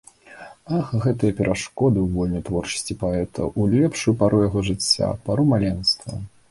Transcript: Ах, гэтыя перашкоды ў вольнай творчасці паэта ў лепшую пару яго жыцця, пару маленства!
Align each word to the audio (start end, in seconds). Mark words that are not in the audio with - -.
Ах, 0.77 0.87
гэтыя 1.03 1.35
перашкоды 1.41 1.99
ў 2.01 2.07
вольнай 2.15 2.43
творчасці 2.49 2.99
паэта 3.05 3.41
ў 3.59 3.85
лепшую 3.85 4.19
пару 4.25 4.43
яго 4.47 4.69
жыцця, 4.73 5.17
пару 5.29 5.43
маленства! 5.55 6.11